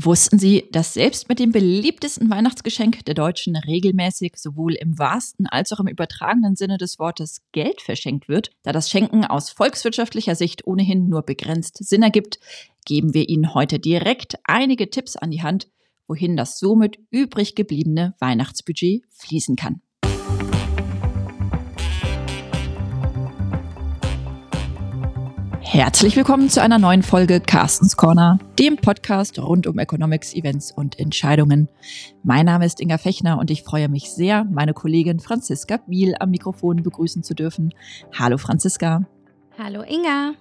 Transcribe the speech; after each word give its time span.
Wussten 0.00 0.38
Sie, 0.38 0.68
dass 0.70 0.94
selbst 0.94 1.28
mit 1.28 1.40
dem 1.40 1.50
beliebtesten 1.50 2.30
Weihnachtsgeschenk 2.30 3.04
der 3.06 3.14
Deutschen 3.14 3.56
regelmäßig 3.56 4.36
sowohl 4.36 4.74
im 4.74 4.96
wahrsten 4.96 5.48
als 5.48 5.72
auch 5.72 5.80
im 5.80 5.88
übertragenen 5.88 6.54
Sinne 6.54 6.78
des 6.78 7.00
Wortes 7.00 7.42
Geld 7.50 7.80
verschenkt 7.80 8.28
wird? 8.28 8.50
Da 8.62 8.70
das 8.70 8.88
Schenken 8.88 9.24
aus 9.24 9.50
volkswirtschaftlicher 9.50 10.36
Sicht 10.36 10.64
ohnehin 10.68 11.08
nur 11.08 11.22
begrenzt 11.22 11.78
Sinn 11.84 12.04
ergibt, 12.04 12.38
geben 12.86 13.12
wir 13.12 13.28
Ihnen 13.28 13.54
heute 13.54 13.80
direkt 13.80 14.38
einige 14.44 14.88
Tipps 14.88 15.16
an 15.16 15.32
die 15.32 15.42
Hand, 15.42 15.66
wohin 16.06 16.36
das 16.36 16.60
somit 16.60 17.00
übrig 17.10 17.56
gebliebene 17.56 18.14
Weihnachtsbudget 18.20 19.02
fließen 19.10 19.56
kann. 19.56 19.82
Herzlich 25.70 26.16
willkommen 26.16 26.48
zu 26.48 26.62
einer 26.62 26.78
neuen 26.78 27.02
Folge 27.02 27.40
Carstens 27.40 27.98
Corner, 27.98 28.38
dem 28.58 28.78
Podcast 28.78 29.38
rund 29.38 29.66
um 29.66 29.78
Economics, 29.78 30.32
Events 30.32 30.72
und 30.72 30.98
Entscheidungen. 30.98 31.68
Mein 32.22 32.46
Name 32.46 32.64
ist 32.64 32.80
Inga 32.80 32.96
Fechner 32.96 33.38
und 33.38 33.50
ich 33.50 33.64
freue 33.64 33.90
mich 33.90 34.10
sehr, 34.10 34.44
meine 34.44 34.72
Kollegin 34.72 35.20
Franziska 35.20 35.76
Biel 35.86 36.14
am 36.20 36.30
Mikrofon 36.30 36.82
begrüßen 36.82 37.22
zu 37.22 37.34
dürfen. 37.34 37.74
Hallo 38.18 38.38
Franziska. 38.38 39.06
Hallo 39.58 39.82
Inga. 39.82 40.32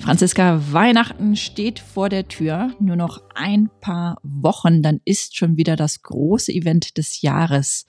Franziska, 0.00 0.60
Weihnachten 0.72 1.36
steht 1.36 1.78
vor 1.78 2.08
der 2.08 2.26
Tür. 2.26 2.72
Nur 2.80 2.96
noch 2.96 3.22
ein 3.36 3.70
paar 3.80 4.18
Wochen, 4.24 4.82
dann 4.82 5.00
ist 5.04 5.36
schon 5.36 5.56
wieder 5.56 5.76
das 5.76 6.02
große 6.02 6.50
Event 6.52 6.98
des 6.98 7.22
Jahres 7.22 7.86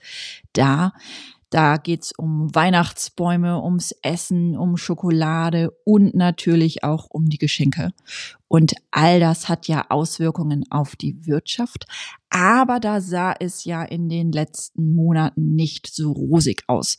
da. 0.52 0.92
Da 1.50 1.76
geht's 1.76 2.12
um 2.16 2.52
Weihnachtsbäume, 2.54 3.62
ums 3.62 3.92
Essen, 4.02 4.56
um 4.56 4.76
Schokolade 4.76 5.70
und 5.84 6.14
natürlich 6.14 6.82
auch 6.82 7.06
um 7.08 7.28
die 7.28 7.38
Geschenke. 7.38 7.92
Und 8.48 8.74
all 8.90 9.20
das 9.20 9.48
hat 9.48 9.68
ja 9.68 9.86
Auswirkungen 9.88 10.64
auf 10.70 10.96
die 10.96 11.24
Wirtschaft. 11.24 11.86
Aber 12.30 12.80
da 12.80 13.00
sah 13.00 13.32
es 13.38 13.64
ja 13.64 13.84
in 13.84 14.08
den 14.08 14.32
letzten 14.32 14.94
Monaten 14.94 15.54
nicht 15.54 15.86
so 15.86 16.10
rosig 16.10 16.64
aus. 16.66 16.96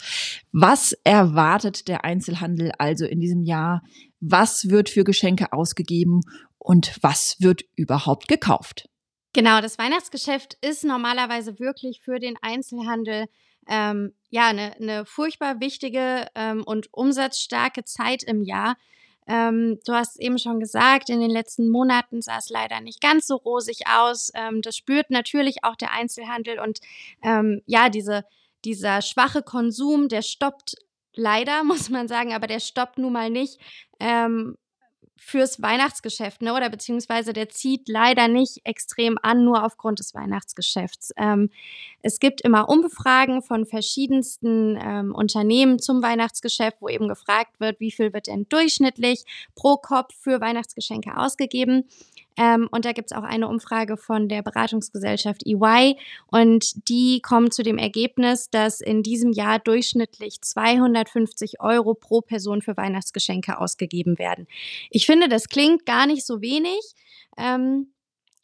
Was 0.53 0.93
erwartet 1.03 1.89
der 1.89 2.05
Einzelhandel 2.05 2.71
also 2.77 3.05
in 3.05 3.19
diesem 3.19 3.43
Jahr? 3.43 3.83
Was 4.21 4.69
wird 4.69 4.89
für 4.89 5.03
Geschenke 5.03 5.51
ausgegeben 5.51 6.21
und 6.57 6.97
was 7.01 7.35
wird 7.39 7.63
überhaupt 7.75 8.29
gekauft? 8.29 8.89
Genau, 9.33 9.61
das 9.61 9.77
Weihnachtsgeschäft 9.77 10.57
ist 10.61 10.85
normalerweise 10.85 11.59
wirklich 11.59 12.01
für 12.01 12.17
den 12.17 12.35
Einzelhandel 12.41 13.27
ähm, 13.67 14.13
ja 14.29 14.47
eine, 14.47 14.75
eine 14.75 15.05
furchtbar 15.05 15.59
wichtige 15.59 16.27
ähm, 16.35 16.63
und 16.63 16.93
umsatzstarke 16.93 17.83
Zeit 17.83 18.23
im 18.23 18.43
Jahr. 18.43 18.75
Ähm, 19.27 19.79
du 19.85 19.93
hast 19.93 20.19
eben 20.19 20.39
schon 20.39 20.59
gesagt, 20.59 21.09
in 21.09 21.19
den 21.19 21.29
letzten 21.29 21.69
Monaten 21.69 22.21
sah 22.21 22.37
es 22.37 22.49
leider 22.49 22.79
nicht 22.79 23.01
ganz 23.01 23.27
so 23.27 23.35
rosig 23.35 23.81
aus. 23.87 24.31
Ähm, 24.33 24.61
das 24.61 24.77
spürt 24.77 25.09
natürlich 25.09 25.63
auch 25.63 25.75
der 25.75 25.91
Einzelhandel 25.91 26.59
und 26.59 26.79
ähm, 27.23 27.61
ja, 27.65 27.89
diese, 27.89 28.23
dieser 28.63 29.01
schwache 29.01 29.43
Konsum, 29.43 30.07
der 30.07 30.21
stoppt 30.21 30.75
leider, 31.13 31.63
muss 31.65 31.89
man 31.89 32.07
sagen, 32.07 32.33
aber 32.33 32.47
der 32.47 32.61
stoppt 32.61 32.97
nun 32.97 33.13
mal 33.13 33.29
nicht. 33.29 33.59
Ähm, 33.99 34.57
fürs 35.17 35.61
Weihnachtsgeschäft, 35.61 36.41
ne? 36.41 36.53
Oder 36.53 36.69
beziehungsweise 36.69 37.33
der 37.33 37.49
zieht 37.49 37.87
leider 37.87 38.27
nicht 38.27 38.61
extrem 38.63 39.17
an, 39.21 39.43
nur 39.43 39.65
aufgrund 39.65 39.99
des 39.99 40.13
Weihnachtsgeschäfts. 40.13 41.13
Ähm, 41.17 41.49
es 42.01 42.19
gibt 42.19 42.41
immer 42.41 42.69
Umfragen 42.69 43.41
von 43.41 43.65
verschiedensten 43.65 44.77
ähm, 44.81 45.13
Unternehmen 45.13 45.79
zum 45.79 46.01
Weihnachtsgeschäft, 46.01 46.77
wo 46.79 46.89
eben 46.89 47.07
gefragt 47.07 47.59
wird, 47.59 47.79
wie 47.79 47.91
viel 47.91 48.13
wird 48.13 48.27
denn 48.27 48.47
durchschnittlich 48.49 49.23
pro 49.55 49.77
Kopf 49.77 50.13
für 50.19 50.39
Weihnachtsgeschenke 50.39 51.17
ausgegeben. 51.17 51.85
Ähm, 52.37 52.69
und 52.71 52.85
da 52.85 52.91
gibt 52.91 53.11
es 53.11 53.17
auch 53.17 53.23
eine 53.23 53.47
Umfrage 53.47 53.97
von 53.97 54.29
der 54.29 54.43
Beratungsgesellschaft 54.43 55.41
EY 55.45 55.97
und 56.27 56.87
die 56.87 57.19
kommen 57.21 57.51
zu 57.51 57.63
dem 57.63 57.79
Ergebnis, 57.79 58.49
dass 58.49 58.79
in 58.79 59.01
diesem 59.01 59.31
Jahr 59.31 59.59
durchschnittlich 59.59 60.41
250 60.41 61.59
Euro 61.59 61.95
pro 61.95 62.21
Person 62.21 62.61
für 62.61 62.77
Weihnachtsgeschenke 62.77 63.59
ausgegeben 63.59 64.19
werden. 64.19 64.47
Ich 64.91 65.07
finde, 65.07 65.27
das 65.27 65.49
klingt 65.49 65.85
gar 65.85 66.05
nicht 66.05 66.25
so 66.25 66.41
wenig. 66.41 66.79
Ähm, 67.37 67.91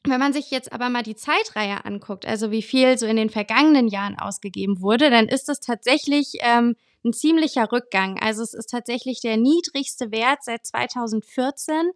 wenn 0.05 0.19
man 0.19 0.33
sich 0.33 0.51
jetzt 0.51 0.73
aber 0.73 0.89
mal 0.89 1.03
die 1.03 1.15
Zeitreihe 1.15 1.85
anguckt, 1.85 2.25
also 2.25 2.51
wie 2.51 2.61
viel 2.61 2.97
so 2.97 3.05
in 3.05 3.15
den 3.15 3.29
vergangenen 3.29 3.87
Jahren 3.87 4.19
ausgegeben 4.19 4.81
wurde, 4.81 5.09
dann 5.09 5.29
ist 5.29 5.47
das 5.47 5.61
tatsächlich 5.61 6.33
ähm, 6.41 6.75
ein 7.05 7.13
ziemlicher 7.13 7.71
Rückgang. 7.71 8.19
Also 8.19 8.43
es 8.43 8.53
ist 8.53 8.69
tatsächlich 8.69 9.21
der 9.21 9.37
niedrigste 9.37 10.11
Wert 10.11 10.39
seit 10.43 10.65
2014. 10.65 11.91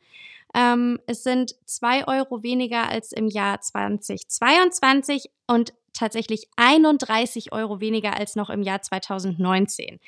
Ähm, 0.55 0.99
es 1.07 1.23
sind 1.23 1.55
zwei 1.65 2.07
Euro 2.07 2.43
weniger 2.43 2.89
als 2.89 3.11
im 3.11 3.27
Jahr 3.27 3.61
2022 3.61 5.29
und 5.47 5.73
tatsächlich 5.93 6.47
31 6.55 7.51
Euro 7.51 7.79
weniger 7.79 8.17
als 8.17 8.35
noch 8.35 8.49
im 8.49 8.61
Jahr 8.61 8.81
2019. 8.81 9.99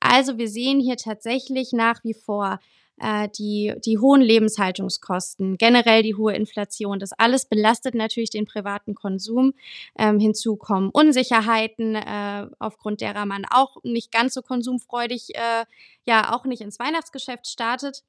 Also 0.00 0.38
wir 0.38 0.48
sehen 0.48 0.80
hier 0.80 0.96
tatsächlich 0.96 1.72
nach 1.72 2.02
wie 2.04 2.14
vor 2.14 2.58
äh, 3.02 3.28
die, 3.36 3.74
die 3.84 3.98
hohen 3.98 4.20
Lebenshaltungskosten, 4.20 5.58
generell 5.58 6.02
die 6.02 6.14
hohe 6.14 6.34
Inflation. 6.34 6.98
Das 6.98 7.12
alles 7.12 7.46
belastet 7.46 7.94
natürlich 7.94 8.30
den 8.30 8.46
privaten 8.46 8.94
Konsum. 8.94 9.54
Ähm, 9.98 10.18
hinzu 10.20 10.56
kommen 10.56 10.90
Unsicherheiten, 10.90 11.96
äh, 11.96 12.46
aufgrund 12.58 13.00
derer 13.00 13.26
man 13.26 13.44
auch 13.50 13.76
nicht 13.82 14.12
ganz 14.12 14.34
so 14.34 14.42
konsumfreudig, 14.42 15.34
äh, 15.34 15.64
ja, 16.06 16.34
auch 16.34 16.44
nicht 16.44 16.62
ins 16.62 16.78
Weihnachtsgeschäft 16.78 17.46
startet. 17.46 18.04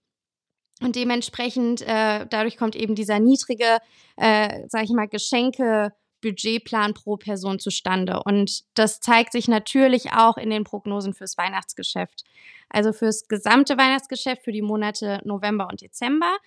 Und 0.82 0.96
dementsprechend, 0.96 1.82
äh, 1.82 2.26
dadurch 2.30 2.58
kommt 2.58 2.76
eben 2.76 2.96
dieser 2.96 3.20
niedrige, 3.20 3.78
äh, 4.18 4.62
sag 4.68 4.84
ich 4.84 4.92
mal, 4.92 5.08
Geschenke. 5.08 5.94
Budgetplan 6.24 6.94
pro 6.94 7.18
Person 7.18 7.60
zustande. 7.60 8.24
Und 8.24 8.64
das 8.74 9.02
zeigt 9.02 9.34
sich 9.34 9.48
natürlich 9.48 10.14
auch 10.14 10.38
in 10.38 10.50
den 10.50 10.64
Prognosen 10.64 11.14
fürs 11.14 11.38
Weihnachtsgeschäft. 11.38 12.24
Also 12.70 12.94
fürs 12.94 13.28
gesamte 13.28 13.78
Weihnachtsgeschäft 13.78 14.44
für 14.44 14.52
die 14.52 14.62
Monate 14.62 15.22
November 15.26 15.68
und 15.70 15.82
Dezember 15.82 16.38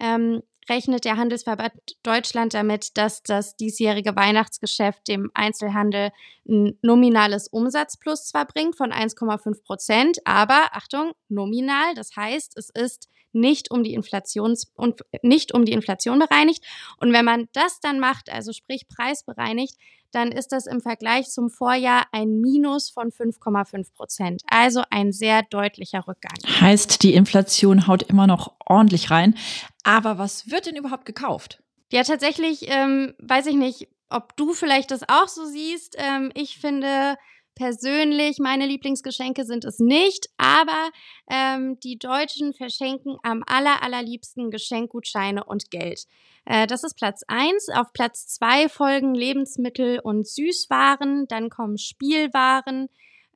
ähm, 0.00 0.42
rechnet 0.68 1.04
der 1.04 1.16
Handelsverband 1.16 1.72
Deutschland 2.02 2.54
damit, 2.54 2.96
dass 2.96 3.22
das 3.22 3.56
diesjährige 3.56 4.16
Weihnachtsgeschäft 4.16 5.06
dem 5.06 5.30
Einzelhandel 5.34 6.10
ein 6.48 6.78
nominales 6.82 7.48
Umsatzplus 7.48 8.26
zwar 8.26 8.46
bringt 8.46 8.76
von 8.76 8.92
1,5 8.92 9.64
Prozent, 9.64 10.18
aber 10.24 10.68
Achtung, 10.72 11.12
nominal, 11.28 11.94
das 11.94 12.14
heißt, 12.16 12.56
es 12.56 12.70
ist 12.70 13.08
nicht 13.32 13.70
um 13.70 13.84
die 13.84 13.94
Inflations 13.94 14.72
und 14.74 15.02
nicht 15.22 15.52
um 15.52 15.64
die 15.64 15.72
Inflation 15.72 16.18
bereinigt. 16.18 16.64
Und 16.98 17.12
wenn 17.12 17.24
man 17.24 17.48
das 17.52 17.80
dann 17.80 18.00
macht, 18.00 18.30
also 18.30 18.52
sprich 18.52 18.88
preisbereinigt, 18.88 19.74
dann 20.10 20.32
ist 20.32 20.52
das 20.52 20.66
im 20.66 20.80
Vergleich 20.80 21.28
zum 21.28 21.50
Vorjahr 21.50 22.06
ein 22.12 22.40
Minus 22.40 22.90
von 22.90 23.10
5,5 23.10 23.92
Prozent. 23.92 24.42
Also 24.46 24.82
ein 24.90 25.12
sehr 25.12 25.42
deutlicher 25.42 26.06
Rückgang. 26.08 26.32
Heißt, 26.60 27.02
die 27.02 27.14
Inflation 27.14 27.86
haut 27.86 28.02
immer 28.04 28.26
noch 28.26 28.54
ordentlich 28.64 29.10
rein. 29.10 29.36
Aber 29.84 30.16
was 30.16 30.50
wird 30.50 30.66
denn 30.66 30.76
überhaupt 30.76 31.04
gekauft? 31.04 31.62
Ja, 31.92 32.02
tatsächlich 32.02 32.66
ähm, 32.68 33.14
weiß 33.18 33.46
ich 33.46 33.56
nicht, 33.56 33.88
ob 34.10 34.36
du 34.36 34.52
vielleicht 34.52 34.90
das 34.90 35.08
auch 35.08 35.28
so 35.28 35.44
siehst. 35.44 35.96
Ähm, 35.98 36.30
ich 36.34 36.58
finde, 36.58 37.16
persönlich, 37.56 38.38
meine 38.38 38.66
Lieblingsgeschenke 38.66 39.44
sind 39.44 39.64
es 39.64 39.80
nicht, 39.80 40.28
aber 40.36 40.90
ähm, 41.28 41.80
die 41.80 41.98
Deutschen 41.98 42.52
verschenken 42.52 43.16
am 43.22 43.42
aller, 43.46 43.82
allerliebsten 43.82 44.50
Geschenkgutscheine 44.50 45.42
und 45.42 45.70
Geld. 45.70 46.04
Äh, 46.44 46.66
das 46.68 46.84
ist 46.84 46.96
Platz 46.96 47.22
eins. 47.26 47.68
Auf 47.74 47.92
Platz 47.92 48.28
zwei 48.28 48.68
folgen 48.68 49.14
Lebensmittel 49.14 49.98
und 49.98 50.28
Süßwaren, 50.28 51.26
dann 51.28 51.50
kommen 51.50 51.78
Spielwaren, 51.78 52.88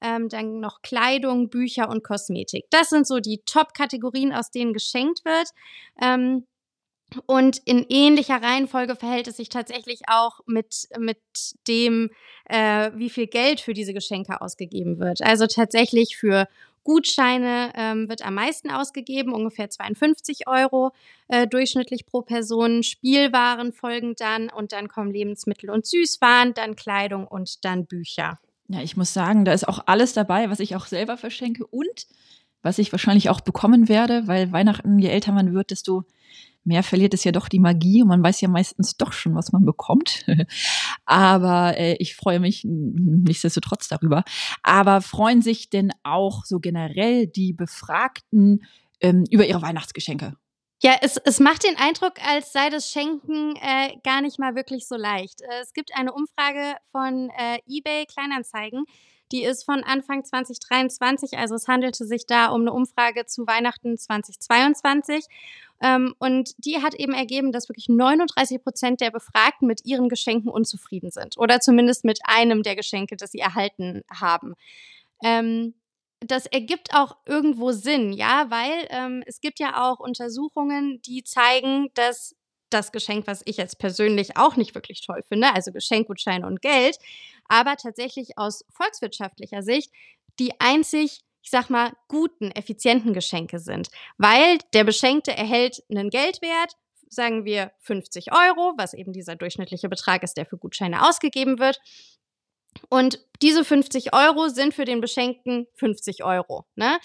ähm, 0.03 0.29
dann 0.29 0.61
noch 0.61 0.83
Kleidung, 0.83 1.51
Bücher 1.51 1.89
und 1.89 2.05
Kosmetik. 2.05 2.67
Das 2.71 2.91
sind 2.91 3.07
so 3.07 3.21
die 3.21 3.43
Top-Kategorien, 3.45 4.33
aus 4.33 4.51
denen 4.51 4.73
geschenkt 4.73 5.25
wird. 5.25 5.49
Ähm, 6.01 6.47
und 7.27 7.59
in 7.65 7.85
ähnlicher 7.89 8.43
Reihenfolge 8.43 8.97
verhält 8.97 9.29
es 9.29 9.37
sich 9.37 9.49
tatsächlich 9.49 10.03
auch 10.09 10.41
mit, 10.47 10.89
mit 10.99 11.19
dem, 11.69 12.11
äh, 12.47 12.91
wie 12.95 13.11
viel 13.11 13.27
Geld 13.27 13.61
für 13.61 13.75
diese 13.75 13.95
Geschenke 13.95 14.41
ausgegeben 14.41 14.99
wird. 14.99 15.23
Also 15.23 15.47
tatsächlich 15.47 16.17
für 16.17 16.47
Gutscheine 16.85 17.73
ähm, 17.75 18.09
wird 18.09 18.25
am 18.25 18.35
meisten 18.35 18.71
ausgegeben, 18.71 19.33
ungefähr 19.33 19.69
52 19.69 20.49
Euro 20.49 20.93
äh, 21.29 21.47
durchschnittlich 21.47 22.07
pro 22.07 22.23
Person. 22.23 22.83
Spielwaren 22.83 23.73
folgen 23.73 24.15
dann 24.17 24.49
und 24.49 24.73
dann 24.73 24.89
kommen 24.89 25.11
Lebensmittel 25.11 25.71
und 25.71 25.87
Süßwaren, 25.87 26.55
dann 26.55 26.77
Kleidung 26.77 27.27
und 27.27 27.65
dann 27.65 27.87
Bücher. 27.87 28.41
Ja, 28.69 28.81
ich 28.83 28.97
muss 28.97 29.13
sagen, 29.13 29.45
da 29.45 29.53
ist 29.53 29.69
auch 29.69 29.83
alles 29.87 30.13
dabei, 30.13 30.49
was 30.49 30.61
ich 30.61 30.77
auch 30.77 30.87
selber 30.87 31.17
verschenke 31.17 31.67
und 31.67 32.07
was 32.63 32.79
ich 32.79 32.93
wahrscheinlich 32.93 33.31
auch 33.31 33.41
bekommen 33.41 33.89
werde, 33.89 34.27
weil 34.27 34.53
Weihnachten, 34.53 34.99
je 34.99 35.09
älter 35.09 35.33
man 35.33 35.55
wird, 35.55 35.71
desto 35.71 36.05
mehr 36.71 36.83
verliert 36.83 37.15
es 37.15 37.25
ja 37.25 37.33
doch 37.33 37.49
die 37.49 37.59
Magie 37.59 38.03
und 38.03 38.09
man 38.09 38.23
weiß 38.23 38.41
ja 38.41 38.49
meistens 38.49 38.97
doch 38.97 39.13
schon, 39.13 39.35
was 39.35 39.53
man 39.53 39.65
bekommt. 39.65 40.25
Aber 41.05 41.77
äh, 41.77 41.97
ich 41.99 42.15
freue 42.15 42.41
mich 42.41 42.65
nichtsdestotrotz 42.65 43.89
darüber. 43.89 44.23
Aber 44.63 45.03
freuen 45.03 45.43
sich 45.43 45.69
denn 45.69 45.91
auch 46.05 46.45
so 46.45 46.61
generell 46.61 47.27
die 47.27 47.53
Befragten 47.53 48.63
ähm, 49.01 49.25
über 49.31 49.47
ihre 49.47 49.63
Weihnachtsgeschenke? 49.63 50.37
Ja, 50.83 50.97
es, 51.03 51.19
es 51.19 51.41
macht 51.41 51.65
den 51.65 51.77
Eindruck, 51.77 52.15
als 52.27 52.53
sei 52.53 52.71
das 52.71 52.91
Schenken 52.91 53.55
äh, 53.57 53.99
gar 54.03 54.23
nicht 54.23 54.39
mal 54.39 54.55
wirklich 54.55 54.87
so 54.89 54.97
leicht. 54.97 55.43
Äh, 55.43 55.61
es 55.61 55.75
gibt 55.75 55.91
eine 55.95 56.13
Umfrage 56.13 56.77
von 56.91 57.31
äh, 57.37 57.59
eBay 57.69 58.07
Kleinanzeigen, 58.07 58.85
die 59.33 59.45
ist 59.45 59.65
von 59.65 59.85
Anfang 59.85 60.25
2023, 60.25 61.39
also 61.39 61.55
es 61.55 61.69
handelte 61.69 62.05
sich 62.05 62.27
da 62.27 62.49
um 62.49 62.63
eine 62.63 62.73
Umfrage 62.73 63.27
zu 63.27 63.47
Weihnachten 63.47 63.97
2022. 63.97 65.27
Ähm, 65.83 66.15
und 66.19 66.53
die 66.59 66.83
hat 66.83 66.95
eben 66.95 67.15
ergeben, 67.15 67.53
dass 67.53 67.69
wirklich 67.69 67.89
39 67.89 68.63
Prozent 68.63 69.01
der 69.01 69.11
Befragten 69.11 69.67
mit 69.67 69.87
ihren 69.87 70.09
Geschenken 70.09 70.51
unzufrieden 70.51 71.11
sind 71.11 71.39
oder 71.39 71.61
zumindest 71.61 72.05
mit 72.05 72.21
einem 72.25 72.63
der 72.63 72.77
Geschenke, 72.77 73.17
das 73.17 73.33
sie 73.33 73.39
erhalten 73.39 74.03
haben. 74.11 74.55
Ähm, 75.23 75.75
das 76.21 76.45
ergibt 76.45 76.95
auch 76.95 77.17
irgendwo 77.25 77.73
Sinn, 77.73 78.13
ja, 78.13 78.47
weil 78.51 78.87
ähm, 78.91 79.23
es 79.27 79.41
gibt 79.41 79.59
ja 79.59 79.83
auch 79.83 80.01
Untersuchungen, 80.01 81.01
die 81.01 81.25
zeigen, 81.25 81.89
dass 81.95 82.37
das 82.69 82.93
Geschenk, 82.93 83.27
was 83.27 83.43
ich 83.47 83.57
jetzt 83.57 83.79
persönlich 83.79 84.37
auch 84.37 84.57
nicht 84.57 84.75
wirklich 84.75 85.01
toll 85.01 85.23
finde, 85.27 85.53
also 85.55 85.73
Geschenkgutscheine 85.73 86.47
und 86.47 86.63
Geld, 86.63 86.99
aber 87.51 87.77
tatsächlich 87.77 88.39
aus 88.39 88.65
volkswirtschaftlicher 88.71 89.63
Sicht 89.63 89.93
die 90.39 90.59
einzig 90.59 91.21
ich 91.43 91.51
sag 91.51 91.71
mal, 91.71 91.93
guten, 92.09 92.51
effizienten 92.51 93.15
Geschenke 93.15 93.59
sind. 93.59 93.89
Weil 94.19 94.59
der 94.75 94.85
Beschenkte 94.85 95.37
erhält 95.37 95.83
einen 95.91 96.11
Geldwert, 96.11 96.77
sagen 97.09 97.45
wir 97.45 97.73
50 97.81 98.33
Euro, 98.33 98.75
was 98.77 98.95
eben 98.95 99.13
dieser 99.13 99.37
durchschnittliche 99.37 99.89
Betrag 99.89 100.23
ist, 100.23 100.37
der 100.37 100.47
für 100.47 100.59
Gutscheine 100.59 101.09
ausgegeben 101.09 101.59
wird. 101.59 101.81
Und 102.89 103.19
diese 103.43 103.65
50 103.65 104.15
Euro 104.15 104.49
sind 104.49 104.75
für 104.75 104.85
den 104.85 105.01
Beschenkten 105.01 105.67
50 105.75 106.23
Euro. 106.23 106.67
Ne? 106.77 106.99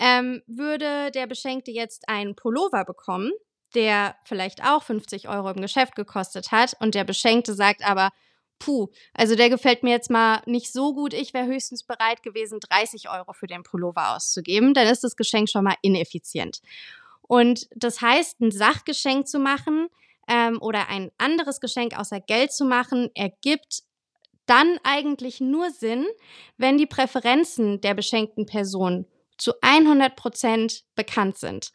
Ähm, 0.00 0.42
würde 0.46 1.12
der 1.12 1.28
Beschenkte 1.28 1.70
jetzt 1.70 2.08
einen 2.08 2.34
Pullover 2.34 2.84
bekommen, 2.84 3.30
der 3.74 4.16
vielleicht 4.24 4.64
auch 4.64 4.82
50 4.82 5.28
Euro 5.28 5.50
im 5.50 5.60
Geschäft 5.60 5.94
gekostet 5.94 6.50
hat, 6.50 6.74
und 6.80 6.94
der 6.94 7.04
Beschenkte 7.04 7.54
sagt 7.54 7.88
aber, 7.88 8.10
puh, 8.62 8.88
also 9.12 9.34
der 9.34 9.50
gefällt 9.50 9.82
mir 9.82 9.90
jetzt 9.90 10.10
mal 10.10 10.40
nicht 10.46 10.72
so 10.72 10.94
gut, 10.94 11.14
ich 11.14 11.34
wäre 11.34 11.46
höchstens 11.46 11.82
bereit 11.82 12.22
gewesen, 12.22 12.60
30 12.60 13.10
Euro 13.10 13.32
für 13.32 13.48
den 13.48 13.64
Pullover 13.64 14.14
auszugeben, 14.14 14.72
dann 14.72 14.86
ist 14.86 15.02
das 15.02 15.16
Geschenk 15.16 15.50
schon 15.50 15.64
mal 15.64 15.74
ineffizient. 15.82 16.60
Und 17.22 17.66
das 17.74 18.00
heißt, 18.00 18.40
ein 18.40 18.52
Sachgeschenk 18.52 19.26
zu 19.26 19.40
machen 19.40 19.88
ähm, 20.28 20.58
oder 20.60 20.88
ein 20.88 21.10
anderes 21.18 21.60
Geschenk 21.60 21.98
außer 21.98 22.20
Geld 22.20 22.52
zu 22.52 22.64
machen, 22.64 23.10
ergibt 23.14 23.82
dann 24.46 24.78
eigentlich 24.84 25.40
nur 25.40 25.70
Sinn, 25.70 26.06
wenn 26.56 26.78
die 26.78 26.86
Präferenzen 26.86 27.80
der 27.80 27.94
beschenkten 27.94 28.46
Person 28.46 29.06
zu 29.38 29.54
100 29.60 30.14
Prozent 30.14 30.84
bekannt 30.94 31.38
sind. 31.38 31.72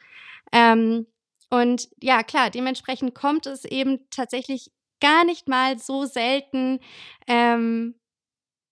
Ähm, 0.54 1.08
und 1.50 1.90
ja, 2.02 2.24
klar, 2.24 2.50
dementsprechend 2.50 3.14
kommt 3.14 3.46
es 3.46 3.66
eben 3.66 4.10
tatsächlich 4.10 4.72
gar 5.00 5.26
nicht 5.26 5.48
mal 5.48 5.78
so 5.78 6.06
selten 6.06 6.80
ähm, 7.28 7.96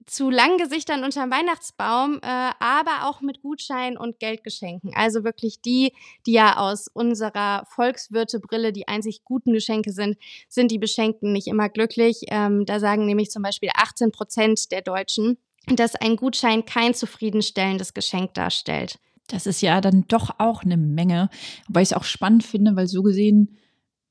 zu 0.05 0.29
langen 0.29 0.57
Gesichtern 0.57 1.03
unterm 1.03 1.31
Weihnachtsbaum, 1.31 2.19
äh, 2.21 2.51
aber 2.59 3.07
auch 3.07 3.21
mit 3.21 3.41
Gutscheinen 3.41 3.97
und 3.97 4.19
Geldgeschenken. 4.19 4.91
Also 4.95 5.23
wirklich 5.23 5.61
die, 5.61 5.93
die 6.25 6.33
ja 6.33 6.57
aus 6.57 6.87
unserer 6.87 7.65
Volkswirtebrille 7.69 8.71
die 8.71 8.87
einzig 8.87 9.23
guten 9.23 9.53
Geschenke 9.53 9.91
sind, 9.91 10.17
sind 10.47 10.71
die 10.71 10.77
Beschenkten 10.77 11.31
nicht 11.31 11.47
immer 11.47 11.69
glücklich. 11.69 12.21
Ähm, 12.27 12.65
da 12.65 12.79
sagen 12.79 13.05
nämlich 13.05 13.31
zum 13.31 13.41
Beispiel 13.41 13.69
18 13.73 14.11
Prozent 14.11 14.71
der 14.71 14.81
Deutschen, 14.81 15.37
dass 15.67 15.95
ein 15.95 16.15
Gutschein 16.15 16.65
kein 16.65 16.93
zufriedenstellendes 16.93 17.93
Geschenk 17.93 18.35
darstellt. 18.35 18.99
Das 19.27 19.47
ist 19.47 19.61
ja 19.61 19.81
dann 19.81 20.05
doch 20.07 20.35
auch 20.37 20.63
eine 20.63 20.77
Menge, 20.77 21.29
wobei 21.67 21.81
ich 21.81 21.89
es 21.89 21.97
auch 21.97 22.03
spannend 22.03 22.43
finde, 22.43 22.75
weil 22.75 22.87
so 22.87 23.01
gesehen 23.01 23.57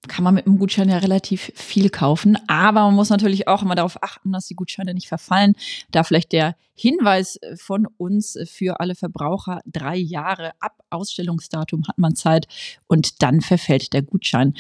kann 0.08 0.24
man 0.24 0.34
mit 0.34 0.46
einem 0.46 0.58
Gutschein 0.58 0.88
ja 0.88 0.98
relativ 0.98 1.52
viel 1.54 1.90
kaufen. 1.90 2.38
Aber 2.46 2.82
man 2.82 2.94
muss 2.94 3.10
natürlich 3.10 3.48
auch 3.48 3.62
immer 3.62 3.74
darauf 3.74 4.02
achten, 4.02 4.32
dass 4.32 4.46
die 4.46 4.54
Gutscheine 4.54 4.94
nicht 4.94 5.08
verfallen. 5.08 5.54
Da 5.90 6.04
vielleicht 6.04 6.32
der 6.32 6.56
Hinweis 6.74 7.38
von 7.56 7.86
uns 7.96 8.38
für 8.46 8.80
alle 8.80 8.94
Verbraucher, 8.94 9.60
drei 9.66 9.96
Jahre 9.96 10.52
ab 10.60 10.82
Ausstellungsdatum 10.90 11.86
hat 11.88 11.98
man 11.98 12.16
Zeit 12.16 12.46
und 12.86 13.22
dann 13.22 13.40
verfällt 13.40 13.92
der 13.92 14.02
Gutschein. 14.02 14.54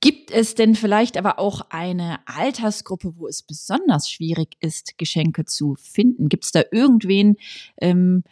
Gibt 0.00 0.30
es 0.30 0.54
denn 0.54 0.74
vielleicht 0.74 1.16
aber 1.16 1.38
auch 1.38 1.62
eine 1.70 2.18
Altersgruppe, 2.26 3.14
wo 3.16 3.26
es 3.26 3.42
besonders 3.42 4.10
schwierig 4.10 4.56
ist, 4.60 4.98
Geschenke 4.98 5.46
zu 5.46 5.74
finden? 5.76 6.28
Gibt 6.28 6.44
es 6.44 6.52
da 6.52 6.62
irgendwen, 6.70 7.36
ähm, 7.80 8.22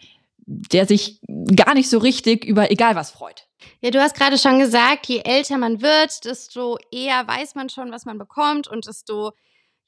der 0.46 0.86
sich 0.86 1.20
gar 1.56 1.74
nicht 1.74 1.88
so 1.88 1.98
richtig 1.98 2.44
über 2.44 2.70
egal 2.70 2.94
was 2.94 3.10
freut? 3.10 3.43
Ja, 3.80 3.90
du 3.90 4.00
hast 4.00 4.16
gerade 4.16 4.38
schon 4.38 4.58
gesagt, 4.58 5.06
je 5.06 5.22
älter 5.24 5.58
man 5.58 5.82
wird, 5.82 6.24
desto 6.24 6.78
eher 6.90 7.26
weiß 7.26 7.54
man 7.54 7.68
schon, 7.68 7.92
was 7.92 8.04
man 8.04 8.18
bekommt 8.18 8.68
und 8.68 8.86
desto 8.86 9.32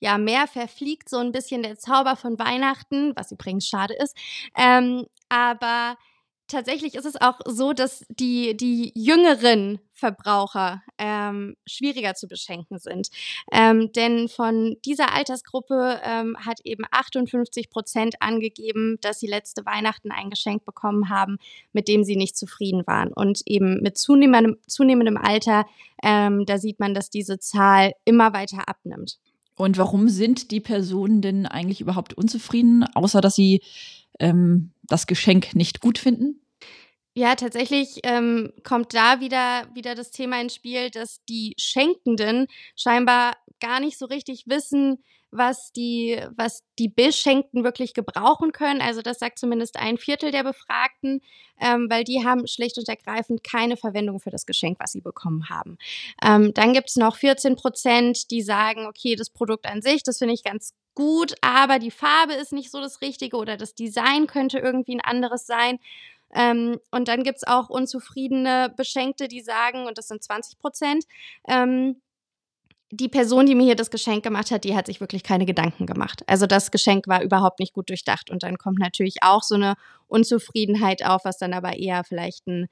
ja 0.00 0.18
mehr 0.18 0.46
verfliegt 0.46 1.08
so 1.08 1.18
ein 1.18 1.32
bisschen 1.32 1.62
der 1.62 1.78
Zauber 1.78 2.16
von 2.16 2.38
Weihnachten, 2.38 3.12
was 3.16 3.32
übrigens 3.32 3.66
schade 3.66 3.94
ist. 3.94 4.16
Ähm, 4.56 5.06
aber 5.28 5.96
tatsächlich 6.48 6.94
ist 6.94 7.06
es 7.06 7.20
auch 7.20 7.40
so, 7.46 7.72
dass 7.72 8.04
die, 8.08 8.56
die 8.56 8.92
jüngeren 8.94 9.78
Verbraucher 9.92 10.82
ähm, 10.98 11.56
schwieriger 11.66 12.14
zu 12.14 12.28
beschenken 12.28 12.78
sind. 12.78 13.08
Ähm, 13.50 13.92
denn 13.92 14.28
von 14.28 14.76
dieser 14.84 15.14
Altersgruppe 15.14 16.00
ähm, 16.04 16.36
hat 16.38 16.60
eben 16.64 16.84
58 16.90 17.70
Prozent 17.70 18.16
angegeben, 18.20 18.98
dass 19.00 19.20
sie 19.20 19.26
letzte 19.26 19.64
Weihnachten 19.64 20.10
ein 20.10 20.30
Geschenk 20.30 20.64
bekommen 20.64 21.08
haben, 21.08 21.38
mit 21.72 21.88
dem 21.88 22.04
sie 22.04 22.16
nicht 22.16 22.36
zufrieden 22.36 22.86
waren. 22.86 23.12
Und 23.12 23.40
eben 23.46 23.80
mit 23.80 23.96
zunehmendem, 23.96 24.56
zunehmendem 24.66 25.16
Alter, 25.16 25.66
ähm, 26.02 26.44
da 26.46 26.58
sieht 26.58 26.78
man, 26.78 26.94
dass 26.94 27.10
diese 27.10 27.38
Zahl 27.38 27.92
immer 28.04 28.32
weiter 28.32 28.68
abnimmt. 28.68 29.18
Und 29.56 29.78
warum 29.78 30.10
sind 30.10 30.50
die 30.50 30.60
Personen 30.60 31.22
denn 31.22 31.46
eigentlich 31.46 31.80
überhaupt 31.80 32.12
unzufrieden, 32.12 32.84
außer 32.94 33.22
dass 33.22 33.34
sie 33.34 33.62
ähm, 34.18 34.72
das 34.82 35.06
Geschenk 35.06 35.54
nicht 35.54 35.80
gut 35.80 35.98
finden? 35.98 36.40
Ja, 37.14 37.34
tatsächlich 37.34 38.00
ähm, 38.02 38.52
kommt 38.62 38.92
da 38.92 39.20
wieder, 39.20 39.66
wieder 39.74 39.94
das 39.94 40.10
Thema 40.10 40.38
ins 40.38 40.54
Spiel, 40.54 40.90
dass 40.90 41.24
die 41.24 41.54
Schenkenden 41.58 42.46
scheinbar 42.76 43.38
gar 43.58 43.80
nicht 43.80 43.96
so 43.96 44.04
richtig 44.04 44.44
wissen, 44.46 44.98
was 45.30 45.72
die, 45.72 46.20
was 46.36 46.62
die 46.78 46.88
Beschenkten 46.88 47.64
wirklich 47.64 47.94
gebrauchen 47.94 48.52
können. 48.52 48.80
Also 48.80 49.02
das 49.02 49.18
sagt 49.18 49.38
zumindest 49.38 49.78
ein 49.78 49.98
Viertel 49.98 50.30
der 50.30 50.44
Befragten, 50.44 51.22
ähm, 51.60 51.88
weil 51.90 52.04
die 52.04 52.24
haben 52.24 52.46
schlicht 52.46 52.78
und 52.78 52.88
ergreifend 52.88 53.42
keine 53.42 53.76
Verwendung 53.76 54.20
für 54.20 54.30
das 54.30 54.46
Geschenk, 54.46 54.78
was 54.78 54.92
sie 54.92 55.00
bekommen 55.00 55.48
haben. 55.48 55.78
Ähm, 56.22 56.52
dann 56.54 56.72
gibt 56.72 56.90
es 56.90 56.96
noch 56.96 57.16
14 57.16 57.56
Prozent, 57.56 58.30
die 58.30 58.42
sagen, 58.42 58.86
okay, 58.86 59.16
das 59.16 59.30
Produkt 59.30 59.66
an 59.66 59.82
sich, 59.82 60.02
das 60.02 60.18
finde 60.18 60.34
ich 60.34 60.44
ganz 60.44 60.74
gut, 60.96 61.34
aber 61.42 61.78
die 61.78 61.92
Farbe 61.92 62.32
ist 62.32 62.52
nicht 62.52 62.72
so 62.72 62.80
das 62.80 63.00
Richtige 63.00 63.36
oder 63.36 63.56
das 63.56 63.76
Design 63.76 64.26
könnte 64.26 64.58
irgendwie 64.58 64.96
ein 64.96 65.00
anderes 65.00 65.46
sein. 65.46 65.78
Ähm, 66.34 66.80
und 66.90 67.06
dann 67.06 67.22
gibt 67.22 67.36
es 67.36 67.46
auch 67.46 67.68
unzufriedene 67.70 68.74
Beschenkte, 68.76 69.28
die 69.28 69.42
sagen, 69.42 69.86
und 69.86 69.96
das 69.98 70.08
sind 70.08 70.24
20 70.24 70.58
Prozent, 70.58 71.04
ähm, 71.46 72.00
die 72.90 73.08
Person, 73.08 73.46
die 73.46 73.54
mir 73.54 73.64
hier 73.64 73.76
das 73.76 73.90
Geschenk 73.90 74.22
gemacht 74.22 74.50
hat, 74.50 74.64
die 74.64 74.76
hat 74.76 74.86
sich 74.86 75.00
wirklich 75.00 75.22
keine 75.22 75.44
Gedanken 75.44 75.86
gemacht. 75.86 76.22
Also 76.26 76.46
das 76.46 76.70
Geschenk 76.70 77.08
war 77.08 77.22
überhaupt 77.22 77.58
nicht 77.58 77.74
gut 77.74 77.88
durchdacht. 77.88 78.30
Und 78.30 78.42
dann 78.42 78.58
kommt 78.58 78.78
natürlich 78.78 79.22
auch 79.22 79.42
so 79.42 79.56
eine 79.56 79.74
Unzufriedenheit 80.06 81.04
auf, 81.04 81.24
was 81.24 81.38
dann 81.38 81.52
aber 81.52 81.76
eher 81.76 82.04
vielleicht 82.04 82.46
ein, 82.46 82.68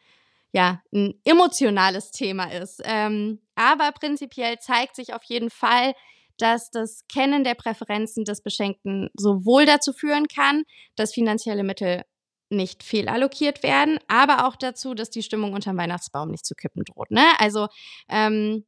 ja, 0.53 0.81
ein 0.93 1.15
emotionales 1.25 2.13
Thema 2.13 2.45
ist. 2.53 2.81
Ähm, 2.85 3.41
aber 3.57 3.91
prinzipiell 3.93 4.59
zeigt 4.61 4.95
sich 4.95 5.15
auf 5.15 5.25
jeden 5.25 5.51
Fall, 5.51 5.95
dass 6.39 6.71
das 6.71 7.05
Kennen 7.13 7.45
der 7.45 7.55
Präferenzen 7.55 8.25
des 8.25 8.43
Beschenkten 8.43 9.11
sowohl 9.15 9.67
dazu 9.67 9.93
führen 9.93 10.29
kann, 10.29 10.65
dass 10.97 11.15
finanzielle 11.15 11.65
Mittel 11.65 12.03
nicht 12.51 12.83
fehlallokiert 12.83 13.63
werden, 13.63 13.99
aber 14.09 14.47
auch 14.47 14.57
dazu, 14.57 14.95
dass 14.95 15.11
die 15.11 15.23
Stimmung 15.23 15.53
unterm 15.53 15.77
Weihnachtsbaum 15.77 16.31
nicht 16.31 16.47
zu 16.47 16.55
kippen 16.55 16.85
droht. 16.85 17.11
Ne? 17.11 17.25
Also 17.39 17.69
ähm, 18.09 18.65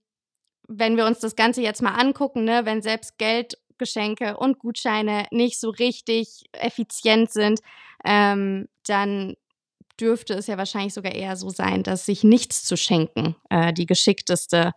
wenn 0.68 0.96
wir 0.96 1.06
uns 1.06 1.20
das 1.20 1.36
Ganze 1.36 1.62
jetzt 1.62 1.82
mal 1.82 1.94
angucken, 1.94 2.44
ne, 2.44 2.64
wenn 2.64 2.82
selbst 2.82 3.18
Geldgeschenke 3.18 4.36
und 4.36 4.58
Gutscheine 4.58 5.26
nicht 5.30 5.60
so 5.60 5.70
richtig 5.70 6.44
effizient 6.52 7.30
sind, 7.30 7.60
ähm, 8.04 8.68
dann 8.86 9.34
dürfte 10.00 10.34
es 10.34 10.46
ja 10.46 10.58
wahrscheinlich 10.58 10.94
sogar 10.94 11.14
eher 11.14 11.36
so 11.36 11.48
sein, 11.48 11.82
dass 11.82 12.06
sich 12.06 12.22
nichts 12.22 12.64
zu 12.64 12.76
schenken 12.76 13.36
äh, 13.48 13.72
die 13.72 13.86
geschickteste 13.86 14.72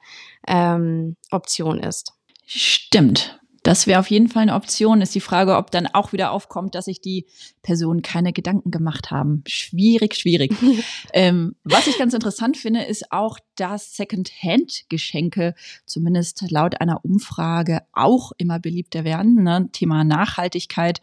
ähm, 0.47 1.17
Option 1.31 1.79
ist. 1.79 2.13
Stimmt. 2.51 3.39
Das 3.61 3.85
wäre 3.85 3.99
auf 3.99 4.09
jeden 4.09 4.27
Fall 4.27 4.43
eine 4.43 4.55
Option. 4.55 5.01
Ist 5.01 5.13
die 5.13 5.19
Frage, 5.19 5.55
ob 5.55 5.69
dann 5.69 5.85
auch 5.85 6.13
wieder 6.13 6.31
aufkommt, 6.31 6.73
dass 6.73 6.85
sich 6.85 6.99
die 6.99 7.27
Personen 7.61 8.01
keine 8.01 8.33
Gedanken 8.33 8.71
gemacht 8.71 9.11
haben. 9.11 9.43
Schwierig, 9.45 10.15
schwierig. 10.15 10.51
ähm, 11.13 11.55
was 11.63 11.85
ich 11.85 11.99
ganz 11.99 12.15
interessant 12.15 12.57
finde, 12.57 12.83
ist 12.83 13.11
auch, 13.11 13.37
dass 13.59 13.95
Second-Hand-Geschenke 13.95 15.53
zumindest 15.85 16.49
laut 16.49 16.79
einer 16.79 17.03
Umfrage 17.03 17.81
auch 17.93 18.31
immer 18.37 18.59
beliebter 18.59 19.03
werden. 19.03 19.43
Ne? 19.43 19.69
Thema 19.71 20.03
Nachhaltigkeit. 20.03 21.01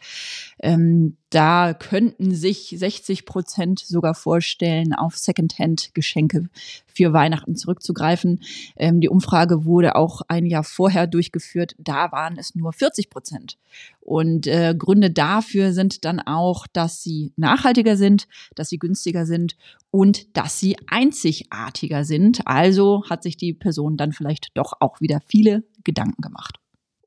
Ähm, 0.59 1.17
da 1.29 1.73
könnten 1.73 2.33
sich 2.33 2.73
60 2.77 3.25
Prozent 3.25 3.79
sogar 3.79 4.15
vorstellen, 4.15 4.93
auf 4.93 5.17
Secondhand-Geschenke 5.17 6.49
für 6.87 7.11
Weihnachten 7.11 7.55
zurückzugreifen. 7.55 8.41
Ähm, 8.77 9.01
die 9.01 9.09
Umfrage 9.09 9.65
wurde 9.65 9.95
auch 9.95 10.21
ein 10.29 10.45
Jahr 10.45 10.63
vorher 10.63 11.05
durchgeführt. 11.05 11.75
Da 11.77 12.11
waren 12.11 12.37
es 12.37 12.55
nur 12.55 12.71
40 12.71 13.09
Prozent. 13.09 13.57
Und 13.99 14.47
äh, 14.47 14.73
Gründe 14.77 15.11
dafür 15.11 15.73
sind 15.73 16.05
dann 16.05 16.21
auch, 16.21 16.65
dass 16.65 17.03
sie 17.03 17.33
nachhaltiger 17.35 17.97
sind, 17.97 18.27
dass 18.55 18.69
sie 18.69 18.79
günstiger 18.79 19.25
sind 19.25 19.57
und 19.91 20.35
dass 20.37 20.59
sie 20.59 20.77
einzigartiger 20.87 22.03
sind. 22.03 22.45
Also 22.45 23.03
hat 23.09 23.23
sich 23.23 23.37
die 23.37 23.53
Person 23.53 23.97
dann 23.97 24.11
vielleicht 24.11 24.49
doch 24.53 24.73
auch 24.79 25.01
wieder 25.01 25.19
viele 25.25 25.63
Gedanken 25.83 26.21
gemacht. 26.21 26.59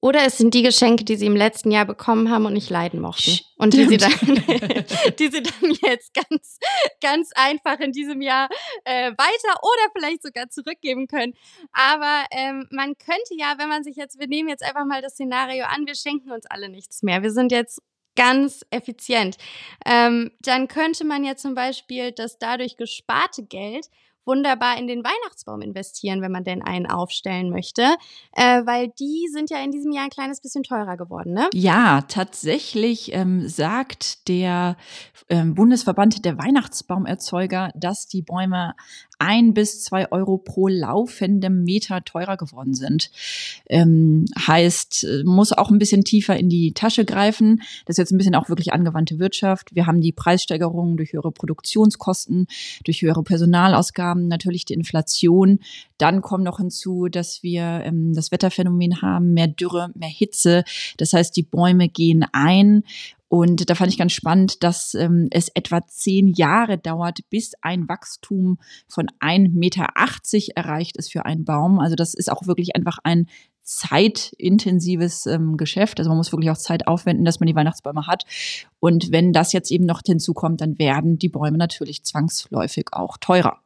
Oder 0.03 0.25
es 0.25 0.39
sind 0.39 0.55
die 0.55 0.63
Geschenke, 0.63 1.05
die 1.05 1.17
sie 1.17 1.27
im 1.27 1.37
letzten 1.37 1.71
Jahr 1.71 1.85
bekommen 1.85 2.31
haben 2.31 2.47
und 2.47 2.55
nicht 2.55 2.71
leiden 2.71 3.01
mochten. 3.01 3.39
Und 3.57 3.75
die 3.75 3.85
sie, 3.85 3.99
dann, 3.99 4.11
die 5.19 5.29
sie 5.29 5.43
dann 5.43 5.77
jetzt 5.83 6.15
ganz, 6.15 6.59
ganz 7.03 7.31
einfach 7.35 7.79
in 7.81 7.93
diesem 7.93 8.23
Jahr 8.23 8.49
äh, 8.85 9.11
weiter 9.11 9.61
oder 9.63 9.93
vielleicht 9.95 10.23
sogar 10.23 10.49
zurückgeben 10.49 11.07
können. 11.07 11.35
Aber 11.73 12.25
ähm, 12.31 12.67
man 12.71 12.97
könnte 12.97 13.35
ja, 13.37 13.57
wenn 13.59 13.69
man 13.69 13.85
sich 13.85 13.97
jetzt, 13.97 14.19
wir 14.19 14.27
nehmen 14.27 14.49
jetzt 14.49 14.65
einfach 14.65 14.87
mal 14.87 15.03
das 15.03 15.13
Szenario 15.13 15.67
an, 15.67 15.87
wir 15.87 15.95
schenken 15.95 16.31
uns 16.33 16.47
alle 16.47 16.71
nichts 16.71 17.03
mehr. 17.03 17.23
Wir 17.23 17.31
sind 17.31 17.53
jetzt 17.53 17.83
ganz 18.17 18.65
effizient. 18.71 19.37
Ähm, 19.87 20.31
dann 20.41 20.69
könnte 20.69 21.05
man 21.05 21.25
ja 21.25 21.37
zum 21.37 21.55
Beispiel 21.55 22.13
das 22.13 22.39
dadurch 22.39 22.77
gesparte 22.77 23.43
Geld 23.43 23.87
wunderbar 24.27 24.79
in 24.79 24.87
den 24.87 25.03
Weihnachtsbaum 25.03 25.61
investieren, 25.61 26.23
wenn 26.23 26.31
man 26.31 26.45
denn 26.45 26.63
einen 26.63 26.87
aufstellen 26.87 27.51
möchte, 27.51 27.83
äh, 28.33 28.65
weil 28.65 28.89
die 28.99 29.29
sind 29.33 29.51
ja 29.51 29.59
in 29.59 29.73
diesem 29.73 29.93
Jahr 29.93 30.05
ein 30.05 30.11
kleines 30.11 30.41
bisschen 30.41 30.63
teurer 30.63 30.97
geworden, 30.97 31.33
ne? 31.33 31.49
Ja, 31.53 32.03
tatsächlich 32.03 33.13
ähm, 33.13 33.49
sagt 33.49 34.29
der 34.29 34.77
ähm, 35.29 35.55
Bundesverband 35.55 36.25
der 36.25 36.39
Weihnachtsbaumerzeuger, 36.39 37.71
dass 37.75 38.07
die 38.07 38.23
Bäume 38.23 38.75
ein 39.21 39.55
bis 39.55 39.83
zwei 39.83 40.11
Euro 40.11 40.39
pro 40.39 40.69
laufendem 40.69 41.65
Meter 41.65 42.03
teurer 42.05 42.37
geworden 42.37 42.75
sind. 42.75 43.11
Ähm, 43.69 44.25
heißt, 44.37 45.05
äh, 45.05 45.25
muss 45.25 45.53
auch 45.53 45.71
ein 45.71 45.79
bisschen 45.79 46.05
tiefer 46.05 46.37
in 46.37 46.49
die 46.49 46.73
Tasche 46.73 47.05
greifen. 47.05 47.63
Das 47.85 47.95
ist 47.95 47.99
jetzt 47.99 48.13
ein 48.13 48.19
bisschen 48.19 48.35
auch 48.35 48.49
wirklich 48.49 48.73
angewandte 48.73 49.19
Wirtschaft. 49.19 49.75
Wir 49.75 49.87
haben 49.87 50.01
die 50.01 50.13
Preissteigerungen 50.13 50.97
durch 50.97 51.13
höhere 51.13 51.33
Produktionskosten, 51.33 52.47
durch 52.85 53.03
höhere 53.03 53.23
Personalausgaben, 53.23 54.27
natürlich 54.27 54.65
die 54.65 54.75
Inflation. 54.75 55.61
Dann 55.99 56.23
kommt 56.23 56.45
noch 56.45 56.59
hinzu, 56.59 57.09
dass 57.09 57.43
wir 57.43 57.83
ähm, 57.85 58.15
das 58.15 58.33
Wetterphänomen 58.33 59.03
haben, 59.03 59.35
mehr 59.35 59.49
Dürre, 59.49 59.91
mehr 59.95 60.09
Hitze. 60.09 60.65
Das 60.97 61.13
heißt, 61.13 61.37
die 61.37 61.43
Bäume 61.43 61.89
gehen 61.89 62.25
ein 62.33 62.85
und 63.31 63.71
da 63.71 63.77
fand 63.77 63.93
ich 63.93 63.99
ganz 63.99 64.11
spannend, 64.13 64.65
dass 64.65 64.93
ähm, 64.95 65.29
es 65.31 65.51
etwa 65.55 65.87
zehn 65.87 66.27
Jahre 66.27 66.79
dauert, 66.79 67.21
bis 67.31 67.53
ein 67.63 67.89
Wachstum 67.89 68.59
von 68.89 69.07
1,80 69.21 69.53
Meter 69.57 69.87
erreicht 70.57 70.97
ist 70.97 71.13
für 71.13 71.25
einen 71.27 71.45
Baum. 71.45 71.79
Also 71.79 71.95
das 71.95 72.15
ist 72.15 72.31
auch 72.31 72.49
wirklich 72.49 72.75
einfach 72.75 72.99
ein 73.05 73.29
zeitintensives 73.63 75.27
ähm, 75.27 75.57
Geschäft. 75.57 76.01
Also 76.01 76.11
man 76.11 76.17
muss 76.17 76.33
wirklich 76.33 76.51
auch 76.51 76.59
Zeit 76.59 76.89
aufwenden, 76.89 77.25
dass 77.25 77.39
man 77.39 77.47
die 77.47 77.55
Weihnachtsbäume 77.55 78.09
hat. 78.09 78.25
Und 78.81 79.13
wenn 79.13 79.33
das 79.33 79.53
jetzt 79.53 79.71
eben 79.71 79.87
noch 79.87 80.01
hinzukommt, 80.05 80.61
dann 80.61 80.81
werden 80.81 81.17
die 81.17 81.29
Bäume 81.29 81.57
natürlich 81.57 82.03
zwangsläufig 82.03 82.89
auch 82.91 83.17
teurer. 83.17 83.61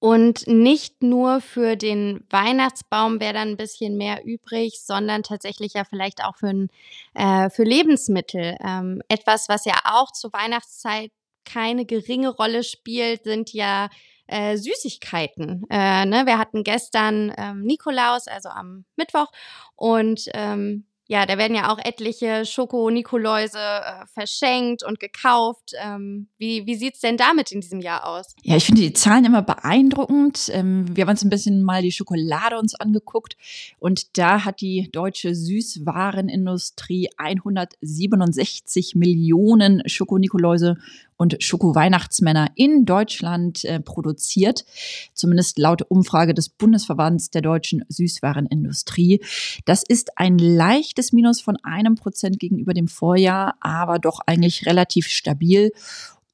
Und 0.00 0.46
nicht 0.46 1.02
nur 1.02 1.40
für 1.40 1.74
den 1.76 2.24
Weihnachtsbaum 2.30 3.20
wäre 3.20 3.34
dann 3.34 3.48
ein 3.48 3.56
bisschen 3.56 3.96
mehr 3.96 4.24
übrig, 4.24 4.80
sondern 4.80 5.24
tatsächlich 5.24 5.72
ja 5.74 5.84
vielleicht 5.84 6.22
auch 6.24 6.36
für, 6.36 6.68
äh, 7.14 7.50
für 7.50 7.64
Lebensmittel. 7.64 8.56
Ähm, 8.64 9.02
etwas, 9.08 9.48
was 9.48 9.64
ja 9.64 9.74
auch 9.84 10.12
zur 10.12 10.32
Weihnachtszeit 10.32 11.10
keine 11.44 11.84
geringe 11.84 12.28
Rolle 12.28 12.62
spielt, 12.62 13.24
sind 13.24 13.52
ja 13.52 13.88
äh, 14.28 14.56
Süßigkeiten. 14.56 15.66
Äh, 15.70 16.06
ne? 16.06 16.26
Wir 16.26 16.38
hatten 16.38 16.62
gestern 16.62 17.32
ähm, 17.36 17.62
Nikolaus, 17.62 18.28
also 18.28 18.50
am 18.50 18.84
Mittwoch, 18.96 19.32
und 19.74 20.26
ähm, 20.34 20.84
ja, 21.10 21.24
da 21.24 21.38
werden 21.38 21.56
ja 21.56 21.72
auch 21.72 21.78
etliche 21.78 22.44
Schoko-Nikoläuse 22.44 23.58
äh, 23.58 24.06
verschenkt 24.12 24.84
und 24.84 25.00
gekauft. 25.00 25.72
Ähm, 25.82 26.28
wie 26.36 26.66
wie 26.66 26.74
sieht's 26.74 27.00
denn 27.00 27.16
damit 27.16 27.50
in 27.50 27.62
diesem 27.62 27.80
Jahr 27.80 28.06
aus? 28.06 28.36
Ja, 28.42 28.56
ich 28.56 28.66
finde 28.66 28.82
die 28.82 28.92
Zahlen 28.92 29.24
immer 29.24 29.40
beeindruckend. 29.40 30.50
Ähm, 30.52 30.84
wir 30.94 31.02
haben 31.02 31.10
uns 31.10 31.24
ein 31.24 31.30
bisschen 31.30 31.62
mal 31.62 31.80
die 31.80 31.92
Schokolade 31.92 32.58
uns 32.58 32.74
angeguckt 32.74 33.38
und 33.78 34.18
da 34.18 34.44
hat 34.44 34.60
die 34.60 34.90
deutsche 34.92 35.34
Süßwarenindustrie 35.34 37.08
167 37.16 38.94
Millionen 38.94 39.82
Schoko-Nikoläuse 39.88 40.76
und 41.18 41.36
Schoko-Weihnachtsmänner 41.42 42.48
in 42.54 42.86
Deutschland 42.86 43.64
äh, 43.64 43.80
produziert, 43.80 44.64
zumindest 45.12 45.58
laut 45.58 45.82
Umfrage 45.82 46.32
des 46.32 46.48
Bundesverbands 46.48 47.30
der 47.30 47.42
deutschen 47.42 47.84
Süßwarenindustrie. 47.88 49.22
Das 49.66 49.82
ist 49.86 50.16
ein 50.16 50.38
leichtes 50.38 51.12
Minus 51.12 51.42
von 51.42 51.56
einem 51.62 51.96
Prozent 51.96 52.38
gegenüber 52.38 52.72
dem 52.72 52.88
Vorjahr, 52.88 53.56
aber 53.60 53.98
doch 53.98 54.20
eigentlich 54.26 54.64
relativ 54.64 55.08
stabil. 55.08 55.72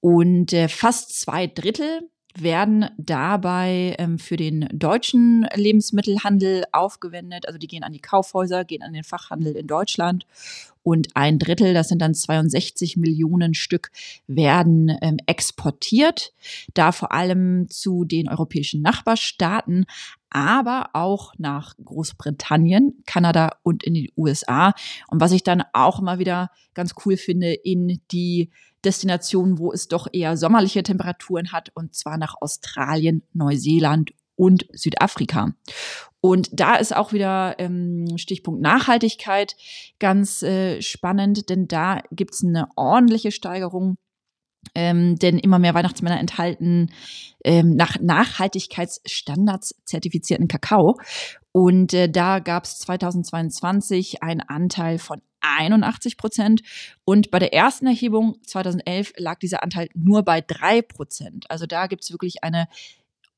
Und 0.01 0.53
äh, 0.53 0.69
fast 0.69 1.19
zwei 1.19 1.47
Drittel 1.47 2.11
werden 2.37 2.91
dabei 2.99 3.95
ähm, 3.99 4.19
für 4.19 4.37
den 4.37 4.69
deutschen 4.73 5.47
Lebensmittelhandel 5.55 6.65
aufgewendet. 6.73 7.47
Also 7.47 7.59
die 7.59 7.69
gehen 7.69 7.85
an 7.85 7.93
die 7.93 8.01
Kaufhäuser, 8.01 8.65
gehen 8.65 8.83
an 8.83 8.93
den 8.93 9.05
Fachhandel 9.05 9.57
in 9.57 9.67
Deutschland 9.67 10.27
und 10.85 11.17
ein 11.17 11.39
Drittel, 11.39 11.73
das 11.73 11.89
sind 11.89 12.03
dann 12.03 12.15
62 12.15 12.99
Millionen 12.99 13.55
Stück, 13.55 13.91
werden 14.27 14.93
ähm, 15.01 15.17
exportiert, 15.27 16.35
da 16.75 16.93
vor 16.93 17.11
allem 17.11 17.71
zu 17.71 18.05
den 18.05 18.29
europäischen 18.29 18.83
Nachbarstaaten, 18.83 19.87
aber 20.29 20.91
auch 20.93 21.33
nach 21.39 21.75
Großbritannien, 21.83 23.03
Kanada 23.07 23.53
und 23.63 23.83
in 23.83 23.95
die 23.95 24.13
USA. 24.17 24.75
Und 25.09 25.21
was 25.21 25.33
ich 25.33 25.43
dann 25.43 25.65
auch 25.73 26.01
immer 26.01 26.19
wieder 26.19 26.51
ganz 26.75 26.95
cool 27.07 27.17
finde, 27.17 27.55
in 27.55 28.01
die 28.13 28.51
Destinationen, 28.85 29.59
wo 29.59 29.73
es 29.73 29.89
doch 29.89 30.09
eher 30.13 30.37
sommerliche 30.37 30.83
Temperaturen 30.83 31.53
hat, 31.53 31.71
und 31.75 31.95
zwar 31.95 32.19
nach 32.19 32.35
Australien, 32.41 33.23
Neuseeland 33.33 34.13
und 34.37 34.67
Südafrika. 34.73 35.55
Und 36.21 36.49
da 36.53 36.77
ist 36.77 36.97
auch 36.97 37.13
wieder 37.13 37.57
ähm, 37.59 38.17
Stichpunkt 38.17 38.63
Nachhaltigkeit 38.63 39.57
ganz 39.99 40.43
äh, 40.43 40.81
spannend, 40.81 41.51
denn 41.51 41.69
da 41.69 42.01
gibt's 42.11 42.43
eine 42.43 42.69
ordentliche 42.77 43.31
Steigerung. 43.31 43.97
Ähm, 44.75 45.17
denn 45.17 45.39
immer 45.39 45.59
mehr 45.59 45.75
Weihnachtsmänner 45.75 46.19
enthalten 46.19 46.91
ähm, 47.45 47.77
nach 47.77 48.01
Nachhaltigkeitsstandards 48.01 49.75
zertifizierten 49.85 50.49
Kakao. 50.49 50.99
Und 51.53 51.93
äh, 51.93 52.09
da 52.09 52.39
gab 52.39 52.65
es 52.65 52.79
2022 52.79 54.23
einen 54.23 54.41
Anteil 54.41 54.99
von 54.99 55.21
81 55.45 56.17
Prozent. 56.17 56.63
Und 57.05 57.31
bei 57.31 57.39
der 57.39 57.53
ersten 57.53 57.87
Erhebung 57.87 58.39
2011 58.47 59.13
lag 59.17 59.39
dieser 59.39 59.63
Anteil 59.63 59.89
nur 59.95 60.23
bei 60.23 60.41
drei 60.41 60.81
Prozent. 60.83 61.45
Also 61.51 61.67
da 61.67 61.87
gibt 61.87 62.03
es 62.05 62.11
wirklich 62.11 62.43
eine 62.43 62.67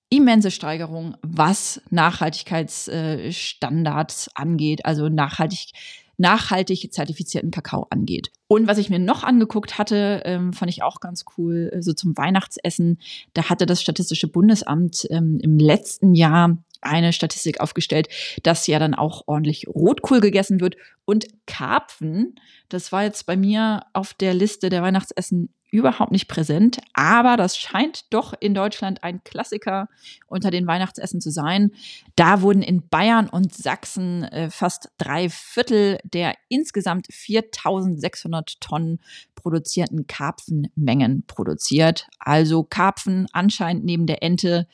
immense 0.09 0.51
Steigerung, 0.51 1.17
was 1.23 1.83
Nachhaltigkeitsstandards 1.91 4.31
angeht, 4.35 4.87
also 4.87 5.09
nachhaltig 5.09 5.73
nachhaltig 6.19 6.93
zertifizierten 6.93 7.51
Kakao 7.51 7.87
angeht. 7.91 8.31
Und 8.49 8.67
was 8.67 8.79
ich 8.79 8.91
mir 8.91 8.99
noch 8.99 9.25
angeguckt 9.25 9.77
hatte, 9.77 10.23
ähm, 10.25 10.53
fand 10.53 10.71
ich 10.71 10.83
auch 10.83 11.01
ganz 11.01 11.25
cool, 11.37 11.71
so 11.81 11.93
zum 11.93 12.17
Weihnachtsessen. 12.17 13.01
Da 13.35 13.51
hatte 13.51 13.67
das 13.67 13.83
Statistische 13.83 14.29
Bundesamt 14.29 15.07
ähm, 15.11 15.39
im 15.43 15.59
letzten 15.59 16.15
Jahr 16.15 16.57
eine 16.81 17.13
Statistik 17.13 17.61
aufgestellt, 17.61 18.09
dass 18.43 18.67
ja 18.67 18.79
dann 18.79 18.95
auch 18.95 19.25
ordentlich 19.27 19.67
Rotkohl 19.69 20.21
gegessen 20.21 20.61
wird 20.61 20.77
und 21.05 21.27
Karpfen. 21.47 22.35
Das 22.69 22.93
war 22.93 23.05
jetzt 23.05 23.27
bei 23.27 23.37
mir 23.37 23.83
auf 23.93 24.15
der 24.15 24.35
Liste 24.35 24.69
der 24.69 24.83
Weihnachtsessen 24.83 25.51
überhaupt 25.71 26.13
nicht 26.13 26.29
präsent, 26.29 26.79
aber 26.95 27.37
das 27.37 27.59
scheint 27.59 28.13
doch 28.13 28.35
in 28.39 28.55
Deutschland 28.55 29.03
ein 29.03 29.23
Klassiker 29.25 29.89
unter 30.27 30.51
den 30.51 30.67
Weihnachtsessen 30.67 31.21
zu 31.21 31.31
sein. 31.31 31.73
Da 32.15 32.41
wurden 32.41 32.63
in 32.63 32.89
Bayern 32.89 33.29
und 33.29 33.53
Sachsen 33.55 34.25
äh, 34.25 34.51
fast 34.51 34.91
drei 34.97 35.29
Viertel 35.29 35.99
der 36.05 36.35
insgesamt 36.49 37.09
4600 37.11 38.61
Tonnen 38.61 39.01
produzierten 39.35 40.07
Karpfenmengen 40.07 41.25
produziert. 41.27 42.09
Also 42.19 42.63
Karpfen 42.63 43.27
anscheinend 43.33 43.85
neben 43.85 44.07
der 44.07 44.23
Ente 44.23 44.69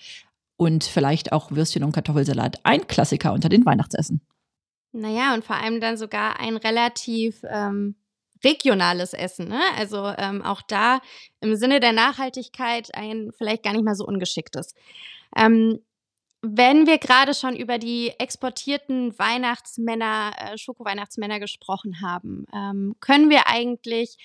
und 0.63 0.85
vielleicht 0.85 1.33
auch 1.33 1.51
Würstchen 1.51 1.83
und 1.83 1.93
Kartoffelsalat 1.93 2.61
ein 2.65 2.87
Klassiker 2.87 3.33
unter 3.33 3.49
den 3.49 3.67
Weihnachtsessen. 3.67 4.21
Naja, 4.93 5.35
und 5.35 5.45
vor 5.45 5.57
allem 5.57 5.81
dann 5.81 5.97
sogar 5.97 6.39
ein 6.39 6.57
relativ 6.57 7.43
ähm, 7.49 7.97
regionales 8.45 9.13
Essen. 9.13 9.49
Ne? 9.49 9.61
Also 9.77 10.13
ähm, 10.19 10.43
auch 10.43 10.63
da 10.63 11.01
im 11.41 11.57
Sinne 11.57 11.81
der 11.81 11.93
Nachhaltigkeit 11.93 12.95
ein 12.95 13.31
vielleicht 13.37 13.63
gar 13.63 13.73
nicht 13.73 13.85
mal 13.85 13.95
so 13.95 14.05
ungeschicktes. 14.05 14.75
Ähm, 15.37 15.81
wenn 16.43 16.87
wir 16.89 16.99
gerade 16.99 17.35
schon 17.35 17.55
über 17.55 17.79
die 17.79 18.13
exportierten 18.19 19.17
Weihnachtsmänner, 19.17 20.33
äh, 20.37 20.59
Schoko-Weihnachtsmänner 20.59 21.39
gesprochen 21.39 22.01
haben, 22.03 22.47
ähm, 22.53 22.97
können 22.99 23.31
wir 23.31 23.47
eigentlich 23.47 24.17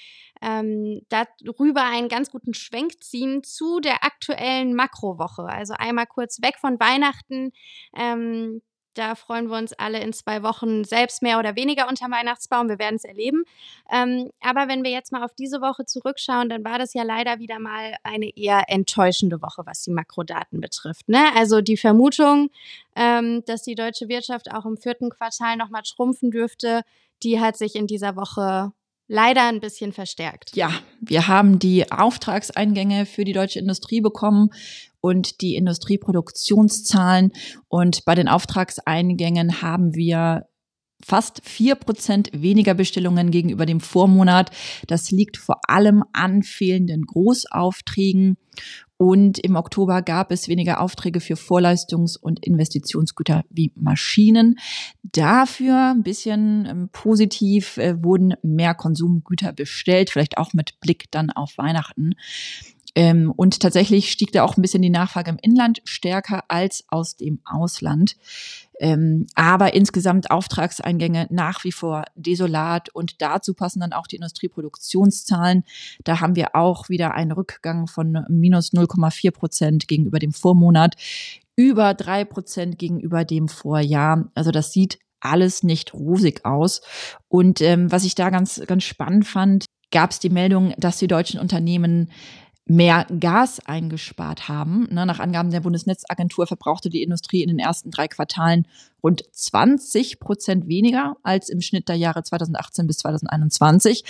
ähm, 0.41 1.01
darüber 1.09 1.83
einen 1.83 2.09
ganz 2.09 2.31
guten 2.31 2.55
Schwenk 2.55 3.03
ziehen 3.03 3.43
zu 3.43 3.79
der 3.79 4.03
aktuellen 4.03 4.73
Makrowoche. 4.73 5.43
Also 5.43 5.75
einmal 5.77 6.07
kurz 6.07 6.41
weg 6.41 6.57
von 6.59 6.79
Weihnachten. 6.79 7.51
Ähm, 7.95 8.63
da 8.97 9.15
freuen 9.15 9.49
wir 9.49 9.57
uns 9.57 9.73
alle 9.73 9.99
in 9.99 10.13
zwei 10.13 10.43
Wochen 10.43 10.83
selbst 10.83 11.21
mehr 11.21 11.39
oder 11.39 11.55
weniger 11.55 11.87
unter 11.87 12.09
Weihnachtsbaum. 12.09 12.69
Wir 12.69 12.79
werden 12.79 12.95
es 12.95 13.03
erleben. 13.03 13.43
Ähm, 13.91 14.29
aber 14.41 14.67
wenn 14.67 14.83
wir 14.83 14.91
jetzt 14.91 15.11
mal 15.11 15.23
auf 15.23 15.33
diese 15.35 15.61
Woche 15.61 15.85
zurückschauen, 15.85 16.49
dann 16.49 16.63
war 16.63 16.79
das 16.79 16.93
ja 16.93 17.03
leider 17.03 17.39
wieder 17.39 17.59
mal 17.59 17.95
eine 18.03 18.35
eher 18.35 18.63
enttäuschende 18.67 19.41
Woche, 19.41 19.63
was 19.65 19.83
die 19.83 19.91
Makrodaten 19.91 20.59
betrifft. 20.61 21.09
Ne? 21.09 21.23
Also 21.35 21.61
die 21.61 21.77
Vermutung, 21.77 22.49
ähm, 22.95 23.43
dass 23.45 23.63
die 23.63 23.75
deutsche 23.75 24.07
Wirtschaft 24.07 24.51
auch 24.51 24.65
im 24.65 24.77
vierten 24.77 25.09
Quartal 25.09 25.57
nochmal 25.57 25.85
schrumpfen 25.85 26.31
dürfte, 26.31 26.81
die 27.23 27.39
hat 27.39 27.57
sich 27.57 27.75
in 27.75 27.87
dieser 27.87 28.15
Woche 28.15 28.71
leider 29.07 29.47
ein 29.47 29.59
bisschen 29.59 29.93
verstärkt. 29.93 30.55
Ja, 30.55 30.71
wir 31.01 31.27
haben 31.27 31.59
die 31.59 31.91
Auftragseingänge 31.91 33.05
für 33.05 33.23
die 33.23 33.33
deutsche 33.33 33.59
Industrie 33.59 34.01
bekommen 34.01 34.49
und 35.01 35.41
die 35.41 35.55
Industrieproduktionszahlen. 35.55 37.31
Und 37.67 38.05
bei 38.05 38.15
den 38.15 38.27
Auftragseingängen 38.27 39.61
haben 39.61 39.95
wir 39.95 40.47
fast 41.03 41.41
vier 41.43 41.75
Prozent 41.75 42.29
weniger 42.33 42.73
Bestellungen 42.73 43.31
gegenüber 43.31 43.65
dem 43.65 43.79
Vormonat. 43.79 44.51
Das 44.87 45.11
liegt 45.11 45.37
vor 45.37 45.61
allem 45.67 46.03
an 46.13 46.43
fehlenden 46.43 47.03
Großaufträgen. 47.03 48.37
Und 48.97 49.37
im 49.39 49.55
Oktober 49.55 50.01
gab 50.01 50.31
es 50.31 50.47
weniger 50.47 50.81
Aufträge 50.81 51.19
für 51.19 51.35
Vorleistungs- 51.35 52.17
und 52.19 52.43
Investitionsgüter 52.43 53.43
wie 53.49 53.71
Maschinen. 53.75 54.57
Dafür 55.03 55.91
ein 55.91 56.01
bisschen 56.01 56.65
ähm, 56.65 56.89
positiv 56.91 57.77
äh, 57.77 58.03
wurden 58.03 58.33
mehr 58.41 58.73
Konsumgüter 58.73 59.53
bestellt, 59.53 60.09
vielleicht 60.09 60.37
auch 60.39 60.53
mit 60.53 60.79
Blick 60.79 61.11
dann 61.11 61.29
auf 61.29 61.57
Weihnachten. 61.57 62.15
Ähm, 62.97 63.31
und 63.35 63.59
tatsächlich 63.59 64.11
stieg 64.11 64.31
da 64.31 64.41
auch 64.41 64.57
ein 64.57 64.63
bisschen 64.63 64.81
die 64.81 64.89
Nachfrage 64.89 65.29
im 65.29 65.37
Inland 65.39 65.83
stärker 65.83 66.45
als 66.47 66.83
aus 66.87 67.15
dem 67.15 67.41
Ausland. 67.45 68.15
Ähm, 68.79 69.27
aber 69.35 69.75
insgesamt 69.75 70.31
Auftragseingänge 70.31 71.27
nach 71.29 71.63
wie 71.63 71.71
vor 71.71 72.05
desolat 72.15 72.89
und 72.89 73.21
dazu 73.21 73.53
passen 73.53 73.81
dann 73.81 73.93
auch 73.93 74.07
die 74.07 74.15
Industrieproduktionszahlen. 74.15 75.63
Da 76.05 76.21
haben 76.21 76.35
wir 76.35 76.55
auch 76.55 76.89
wieder 76.89 77.13
einen 77.13 77.33
Rückgang 77.33 77.85
von 77.85 78.25
minus 78.29 78.73
0,4 78.73 79.29
Prozent 79.29 79.87
gegenüber 79.87 80.17
dem 80.17 80.33
Vormonat, 80.33 80.95
über 81.55 81.93
drei 81.93 82.25
Prozent 82.25 82.79
gegenüber 82.79 83.25
dem 83.25 83.47
Vorjahr. 83.47 84.31
Also 84.33 84.49
das 84.49 84.71
sieht 84.73 84.97
alles 85.19 85.61
nicht 85.61 85.93
rosig 85.93 86.45
aus. 86.45 86.81
Und 87.27 87.61
ähm, 87.61 87.91
was 87.91 88.05
ich 88.05 88.15
da 88.15 88.31
ganz, 88.31 88.59
ganz 88.65 88.85
spannend 88.85 89.27
fand, 89.27 89.65
gab 89.91 90.09
es 90.09 90.19
die 90.19 90.31
Meldung, 90.31 90.73
dass 90.79 90.97
die 90.97 91.07
deutschen 91.07 91.39
Unternehmen 91.39 92.09
mehr 92.69 93.05
Gas 93.19 93.59
eingespart 93.65 94.47
haben. 94.47 94.87
Ne, 94.91 95.05
nach 95.05 95.19
Angaben 95.19 95.51
der 95.51 95.61
Bundesnetzagentur 95.61 96.47
verbrauchte 96.47 96.89
die 96.89 97.03
Industrie 97.03 97.41
in 97.41 97.49
den 97.49 97.59
ersten 97.59 97.91
drei 97.91 98.07
Quartalen 98.07 98.67
rund 99.03 99.23
20 99.31 100.19
Prozent 100.19 100.67
weniger 100.67 101.15
als 101.23 101.49
im 101.49 101.61
Schnitt 101.61 101.87
der 101.89 101.95
Jahre 101.95 102.23
2018 102.23 102.87
bis 102.87 102.97
2021. 102.97 104.03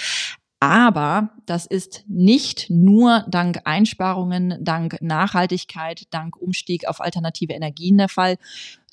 Aber 0.59 1.29
das 1.45 1.67
ist 1.67 2.03
nicht 2.07 2.71
nur 2.71 3.23
dank 3.27 3.61
Einsparungen, 3.65 4.57
dank 4.59 4.97
Nachhaltigkeit, 5.01 6.07
dank 6.09 6.35
Umstieg 6.35 6.87
auf 6.87 6.99
alternative 6.99 7.53
Energien 7.53 7.99
der 7.99 8.09
Fall, 8.09 8.37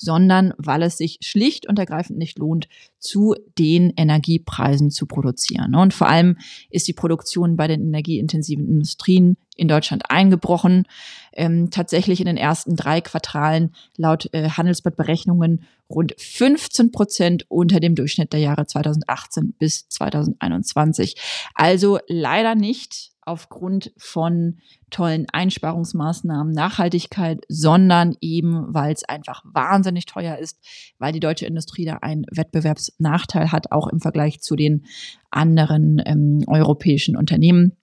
sondern 0.05 0.53
weil 0.59 0.83
es 0.83 0.99
sich 0.99 1.19
schlicht 1.23 1.67
und 1.67 1.79
ergreifend 1.79 2.19
nicht 2.19 2.39
lohnt, 2.39 2.69
zu 2.99 3.35
den 3.59 3.93
Energiepreisen 3.97 4.91
zu 4.91 5.07
produzieren. 5.07 5.75
Und 5.75 5.95
vor 5.95 6.09
allem 6.09 6.37
ist 6.71 6.87
die 6.87 6.93
Produktion 6.93 7.57
bei 7.57 7.67
den 7.67 7.83
energieintensiven 7.83 8.67
Industrien 8.67 9.37
in 9.57 9.69
Deutschland 9.69 10.11
eingebrochen. 10.11 10.87
Ähm, 11.33 11.71
tatsächlich 11.71 12.21
in 12.21 12.27
den 12.27 12.37
ersten 12.37 12.77
drei 12.77 13.01
Quartalen 13.01 13.75
laut 13.97 14.29
äh, 14.33 14.51
Handelsblattberechnungen 14.51 15.65
rund 15.89 16.15
15 16.19 16.93
Prozent 16.93 17.47
unter 17.49 17.81
dem 17.81 17.95
Durchschnitt 17.95 18.33
der 18.33 18.41
Jahre 18.41 18.67
2018 18.67 19.55
bis 19.59 19.89
2021. 19.89 21.17
Also 21.55 21.99
leider 22.09 22.55
nicht 22.55 23.13
aufgrund 23.27 23.93
von 23.97 24.59
tollen 24.91 25.27
Einsparungsmaßnahmen, 25.33 26.53
Nachhaltigkeit, 26.53 27.41
sondern 27.49 28.17
eben, 28.21 28.75
weil 28.75 28.93
es 28.93 29.05
einfach 29.05 29.43
wahnsinnig 29.45 30.07
teuer 30.07 30.39
ist, 30.39 30.59
weil 30.99 31.13
die 31.13 31.21
deutsche 31.21 31.47
Industrie 31.47 31.85
da 31.85 31.99
einen 32.03 32.25
Wettbewerbsnachteil 32.31 33.53
hat, 33.53 33.73
auch 33.73 33.89
im 33.89 34.01
Vergleich 34.01 34.41
zu 34.41 34.57
den 34.57 34.87
anderen 35.31 36.03
ähm, 36.05 36.45
europäischen 36.47 37.17
Unternehmen. 37.17 37.77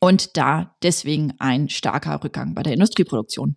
Und 0.00 0.36
da 0.36 0.76
deswegen 0.82 1.32
ein 1.38 1.68
starker 1.68 2.22
Rückgang 2.22 2.54
bei 2.54 2.62
der 2.62 2.74
Industrieproduktion. 2.74 3.56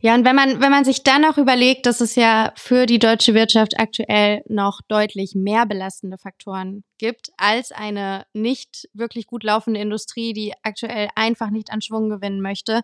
Ja, 0.00 0.14
und 0.14 0.24
wenn 0.24 0.36
man, 0.36 0.60
wenn 0.60 0.70
man 0.70 0.84
sich 0.84 1.02
dann 1.02 1.24
auch 1.24 1.38
überlegt, 1.38 1.86
dass 1.86 2.00
es 2.00 2.14
ja 2.16 2.52
für 2.56 2.86
die 2.86 2.98
deutsche 2.98 3.34
Wirtschaft 3.34 3.78
aktuell 3.78 4.42
noch 4.48 4.80
deutlich 4.88 5.34
mehr 5.34 5.66
belastende 5.66 6.18
Faktoren 6.18 6.84
gibt 6.98 7.30
als 7.36 7.72
eine 7.72 8.26
nicht 8.32 8.88
wirklich 8.92 9.26
gut 9.26 9.44
laufende 9.44 9.80
Industrie, 9.80 10.32
die 10.32 10.52
aktuell 10.62 11.08
einfach 11.14 11.50
nicht 11.50 11.72
an 11.72 11.80
Schwung 11.80 12.08
gewinnen 12.10 12.40
möchte, 12.40 12.82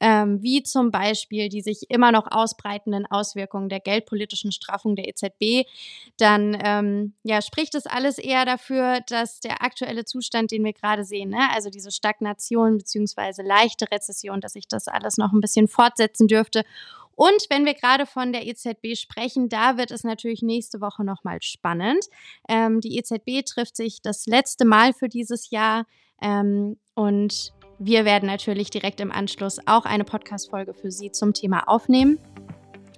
ähm, 0.00 0.42
wie 0.42 0.62
zum 0.62 0.90
Beispiel 0.90 1.48
die 1.48 1.62
sich 1.62 1.84
immer 1.88 2.12
noch 2.12 2.30
ausbreitenden 2.30 3.06
Auswirkungen 3.06 3.68
der 3.68 3.80
geldpolitischen 3.80 4.52
Straffung 4.52 4.96
der 4.96 5.08
EZB, 5.08 5.66
dann 6.18 6.58
ähm, 6.62 7.14
ja, 7.22 7.40
spricht 7.40 7.74
es 7.74 7.86
alles 7.86 8.18
eher 8.18 8.44
dafür, 8.44 9.00
dass 9.06 9.40
der 9.40 9.62
aktuelle 9.62 10.04
Zustand, 10.04 10.50
den 10.50 10.64
wir 10.64 10.72
gerade 10.72 11.04
sehen, 11.04 11.30
ne, 11.30 11.48
also 11.54 11.70
diese 11.70 11.90
Stagnation 11.90 12.78
beziehungsweise 12.78 13.42
leichte 13.42 13.90
Rezession, 13.90 14.40
dass 14.40 14.54
sich 14.54 14.68
das 14.68 14.88
alles 14.88 15.16
noch 15.16 15.32
ein 15.32 15.40
bisschen 15.40 15.68
fortsetzen 15.68 16.28
dürfte 16.34 16.64
und 17.16 17.46
wenn 17.48 17.64
wir 17.64 17.74
gerade 17.74 18.06
von 18.06 18.32
der 18.32 18.46
EZB 18.46 18.96
sprechen, 18.96 19.48
da 19.48 19.76
wird 19.76 19.90
es 19.90 20.04
natürlich 20.04 20.42
nächste 20.42 20.80
Woche 20.80 21.04
nochmal 21.04 21.38
spannend. 21.42 22.04
Ähm, 22.48 22.80
die 22.80 22.98
EZB 22.98 23.44
trifft 23.46 23.76
sich 23.76 24.02
das 24.02 24.26
letzte 24.26 24.64
Mal 24.64 24.92
für 24.92 25.08
dieses 25.08 25.50
Jahr 25.50 25.86
ähm, 26.20 26.76
und 26.94 27.52
wir 27.78 28.04
werden 28.04 28.26
natürlich 28.26 28.70
direkt 28.70 29.00
im 29.00 29.12
Anschluss 29.12 29.58
auch 29.66 29.84
eine 29.84 30.04
Podcast-Folge 30.04 30.74
für 30.74 30.90
Sie 30.90 31.10
zum 31.10 31.34
Thema 31.34 31.68
aufnehmen. 31.68 32.18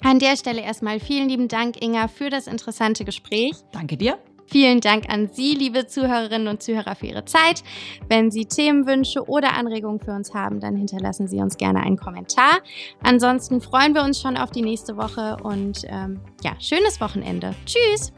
An 0.03 0.19
der 0.19 0.37
Stelle 0.37 0.61
erstmal 0.61 1.01
vielen 1.01 1.29
lieben 1.29 1.49
Dank, 1.49 1.83
Inga, 1.83 2.09
für 2.09 2.31
das 2.31 2.47
interessante 2.47 3.05
Gespräch. 3.05 3.55
Danke 3.73 3.97
dir. 3.97 4.19
Vielen 4.47 4.81
Dank 4.81 5.09
an 5.09 5.29
Sie, 5.33 5.55
liebe 5.55 5.87
Zuhörerinnen 5.87 6.49
und 6.49 6.63
Zuhörer, 6.63 6.95
für 6.95 7.07
Ihre 7.07 7.25
Zeit. 7.25 7.63
Wenn 8.09 8.31
Sie 8.31 8.47
Themenwünsche 8.47 9.29
oder 9.29 9.55
Anregungen 9.55 10.01
für 10.01 10.13
uns 10.13 10.35
haben, 10.35 10.61
dann 10.61 10.77
hinterlassen 10.77 11.27
Sie 11.27 11.39
uns 11.39 11.57
gerne 11.57 11.81
einen 11.81 11.97
Kommentar. 11.97 12.61
Ansonsten 13.03 13.61
freuen 13.61 13.95
wir 13.95 14.03
uns 14.03 14.21
schon 14.21 14.37
auf 14.37 14.51
die 14.51 14.63
nächste 14.63 14.97
Woche 14.97 15.37
und 15.43 15.83
ähm, 15.89 16.21
ja, 16.43 16.53
schönes 16.61 17.01
Wochenende. 17.01 17.55
Tschüss! 17.67 18.13